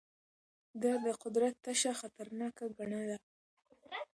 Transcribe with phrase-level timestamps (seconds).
[0.81, 3.17] ده د قدرت تشه خطرناکه ګڼله.